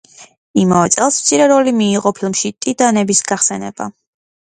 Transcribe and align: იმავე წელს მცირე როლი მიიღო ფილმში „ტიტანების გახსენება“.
იმავე 0.61 0.91
წელს 0.95 1.19
მცირე 1.25 1.47
როლი 1.53 1.75
მიიღო 1.83 2.17
ფილმში 2.23 2.55
„ტიტანების 2.67 3.25
გახსენება“. 3.33 3.93